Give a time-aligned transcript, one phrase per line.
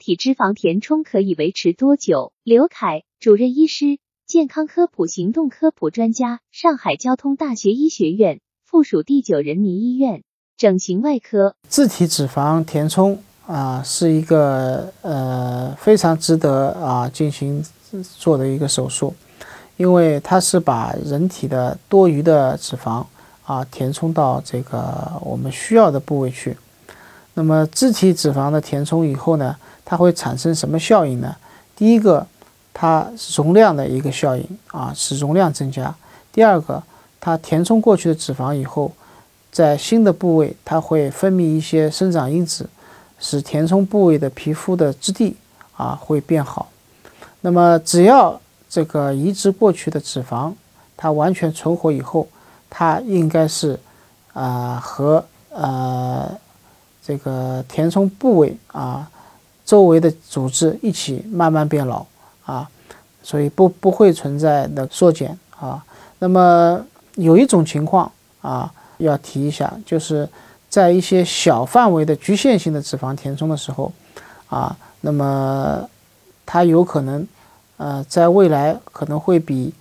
[0.00, 2.32] 体脂肪填充可以维持多久？
[2.42, 10.22] 刘凯，主任医师，健康科普行动科普专家，上海交通大学医学院附属第九人民医院
[10.56, 11.54] 整形外科。
[11.68, 17.62] 自体脂肪填充啊，是一个呃非常值得啊进行
[18.02, 19.14] 做的一个手术，
[19.76, 23.04] 因为它是把人体的多余的脂肪
[23.44, 26.56] 啊填充到这个我们需要的部位去。
[27.34, 29.56] 那么自体脂肪的填充以后呢，
[29.90, 31.34] 它会产生什么效应呢？
[31.74, 32.24] 第一个，
[32.72, 35.92] 它容量的一个效应啊，使容量增加；
[36.32, 36.80] 第二个，
[37.18, 38.92] 它填充过去的脂肪以后，
[39.50, 42.70] 在新的部位，它会分泌一些生长因子，
[43.18, 45.36] 使填充部位的皮肤的质地
[45.76, 46.68] 啊会变好。
[47.40, 50.52] 那么只要这个移植过去的脂肪
[50.96, 52.28] 它完全存活以后，
[52.70, 53.76] 它应该是
[54.34, 56.30] 啊和呃。
[57.02, 59.10] 这个填充部位啊，
[59.70, 62.04] 周围的组织一起慢慢变老
[62.44, 62.68] 啊，
[63.22, 65.80] 所以不不会存在的缩减啊。
[66.18, 68.68] 那么有一种情况啊，
[68.98, 70.28] 要提一下，就是
[70.68, 73.92] 在一些小范围的局限性的脂肪填充的时候
[74.48, 75.88] 啊，那么
[76.44, 77.24] 它有可能
[77.76, 79.72] 呃，在未来可能会比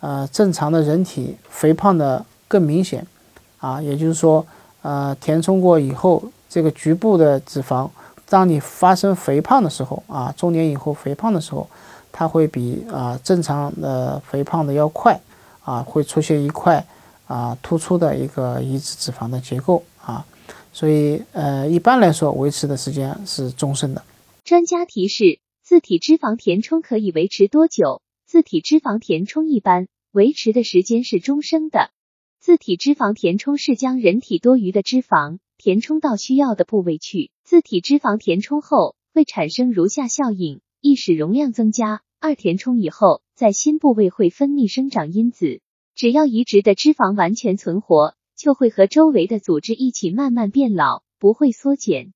[0.00, 3.06] 呃正常的人体肥胖的更明显
[3.60, 4.44] 啊，也就是说
[4.82, 6.22] 呃，填充过以后。
[6.50, 7.86] 这个局部的脂肪，
[8.28, 11.68] 当你发生肥胖的时候啊，中年以后肥胖的时候，
[12.12, 15.20] 它会比啊正常的肥胖的要快
[15.64, 16.86] 啊，会出现一块
[17.26, 20.26] 啊突出的一个移植脂肪的结构啊，
[20.72, 24.02] 所以呃一般来说维持的时间是终身的。
[24.44, 28.02] 专家提示：自体脂肪填充可以维持多久？
[28.26, 31.90] 自体脂肪填充一般维持的时间是终生的。
[32.40, 35.38] 自体脂肪填充是将人体多余的脂肪。
[35.60, 37.32] 填充到需要的部位去。
[37.48, 45.62] 自体脂肪填充后会产生如下效应：一使容量增加；二填充以后，在新部位会分泌生长因子。
[45.94, 52.12] 只要移植的脂肪完全存活，就会和周围的组织一起慢慢变老，不会缩减。